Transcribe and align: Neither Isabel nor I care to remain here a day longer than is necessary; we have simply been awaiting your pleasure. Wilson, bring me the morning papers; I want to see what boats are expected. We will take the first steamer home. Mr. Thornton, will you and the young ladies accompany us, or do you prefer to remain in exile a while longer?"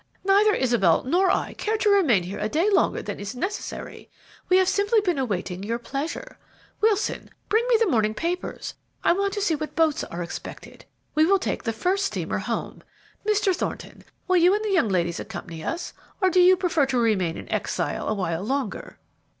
Neither 0.23 0.55
Isabel 0.55 1.03
nor 1.03 1.29
I 1.29 1.53
care 1.53 1.77
to 1.77 1.89
remain 1.91 2.23
here 2.23 2.39
a 2.39 2.49
day 2.49 2.67
longer 2.71 3.03
than 3.03 3.19
is 3.19 3.35
necessary; 3.35 4.09
we 4.49 4.57
have 4.57 4.67
simply 4.67 4.99
been 4.99 5.19
awaiting 5.19 5.61
your 5.61 5.77
pleasure. 5.77 6.39
Wilson, 6.81 7.29
bring 7.49 7.67
me 7.67 7.75
the 7.79 7.85
morning 7.85 8.15
papers; 8.15 8.73
I 9.03 9.13
want 9.13 9.31
to 9.33 9.41
see 9.41 9.53
what 9.53 9.75
boats 9.75 10.03
are 10.05 10.23
expected. 10.23 10.85
We 11.13 11.23
will 11.25 11.37
take 11.37 11.61
the 11.61 11.71
first 11.71 12.03
steamer 12.05 12.39
home. 12.39 12.81
Mr. 13.29 13.55
Thornton, 13.55 14.03
will 14.27 14.37
you 14.37 14.55
and 14.55 14.65
the 14.65 14.71
young 14.71 14.89
ladies 14.89 15.19
accompany 15.19 15.63
us, 15.63 15.93
or 16.19 16.31
do 16.31 16.39
you 16.41 16.57
prefer 16.57 16.87
to 16.87 16.97
remain 16.97 17.37
in 17.37 17.47
exile 17.51 18.07
a 18.07 18.15
while 18.15 18.41
longer?" 18.43 18.97